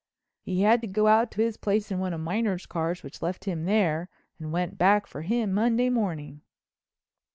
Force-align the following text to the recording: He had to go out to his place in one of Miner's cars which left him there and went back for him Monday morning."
He 0.41 0.61
had 0.61 0.81
to 0.81 0.87
go 0.87 1.05
out 1.05 1.29
to 1.29 1.43
his 1.43 1.57
place 1.57 1.91
in 1.91 1.99
one 1.99 2.11
of 2.11 2.19
Miner's 2.19 2.65
cars 2.65 3.03
which 3.03 3.21
left 3.21 3.45
him 3.45 3.65
there 3.65 4.09
and 4.39 4.51
went 4.51 4.75
back 4.79 5.05
for 5.05 5.21
him 5.21 5.53
Monday 5.53 5.91
morning." 5.91 6.41